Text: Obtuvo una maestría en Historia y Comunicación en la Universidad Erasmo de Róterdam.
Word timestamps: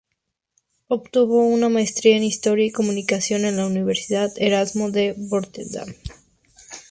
Obtuvo 0.87 1.45
una 1.45 1.69
maestría 1.69 2.17
en 2.17 2.23
Historia 2.23 2.65
y 2.65 2.71
Comunicación 2.71 3.45
en 3.45 3.57
la 3.57 3.67
Universidad 3.67 4.31
Erasmo 4.37 4.89
de 4.89 5.15
Róterdam. 5.29 5.93